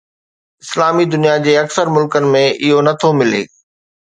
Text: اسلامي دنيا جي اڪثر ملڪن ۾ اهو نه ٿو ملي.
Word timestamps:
اسلامي 0.63 1.05
دنيا 1.11 1.35
جي 1.49 1.53
اڪثر 1.65 1.91
ملڪن 1.99 2.27
۾ 2.37 2.43
اهو 2.53 2.81
نه 2.89 2.99
ٿو 3.05 3.15
ملي. 3.21 3.47